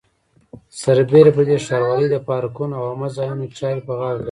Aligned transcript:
سربېره 0.81 1.31
پر 1.35 1.43
دې 1.49 1.57
ښاروالۍ 1.65 2.07
د 2.11 2.15
پارکونو 2.29 2.73
او 2.79 2.85
عامه 2.89 3.07
ځایونو 3.17 3.45
چارې 3.59 3.81
په 3.87 3.93
غاړه 3.99 4.13
لري. 4.15 4.19